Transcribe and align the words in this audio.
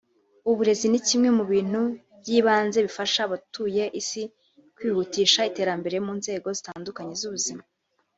uburezi 0.49 0.85
ni 0.89 0.99
kimwe 1.07 1.29
mu 1.37 1.43
bintu 1.51 1.81
by’ibanze 2.19 2.77
bifasha 2.85 3.19
abatuye 3.27 3.83
isi 3.99 4.23
kwihutisha 4.75 5.41
iterambere 5.49 5.97
mu 6.05 6.13
nzego 6.19 6.47
zitandukanye 6.57 7.13
z’ubuzima 7.21 7.63